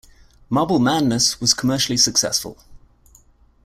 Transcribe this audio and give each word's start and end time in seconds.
"Marble 0.49 0.79
Madness" 0.79 1.39
was 1.39 1.53
commercially 1.53 1.95
successful. 1.95 2.57